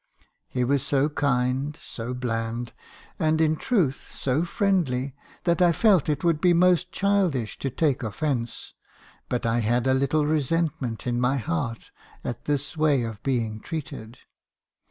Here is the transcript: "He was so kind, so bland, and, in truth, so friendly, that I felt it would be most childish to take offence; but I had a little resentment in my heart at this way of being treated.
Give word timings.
"He 0.47 0.63
was 0.63 0.81
so 0.83 1.09
kind, 1.09 1.77
so 1.79 2.15
bland, 2.15 2.73
and, 3.19 3.39
in 3.39 3.55
truth, 3.55 4.07
so 4.11 4.43
friendly, 4.43 5.13
that 5.43 5.61
I 5.61 5.71
felt 5.71 6.09
it 6.09 6.23
would 6.23 6.41
be 6.41 6.53
most 6.53 6.91
childish 6.91 7.59
to 7.59 7.69
take 7.69 8.01
offence; 8.01 8.73
but 9.29 9.45
I 9.45 9.59
had 9.59 9.85
a 9.85 9.93
little 9.93 10.25
resentment 10.25 11.05
in 11.05 11.21
my 11.21 11.37
heart 11.37 11.91
at 12.23 12.45
this 12.45 12.75
way 12.75 13.03
of 13.03 13.21
being 13.21 13.59
treated. 13.59 14.17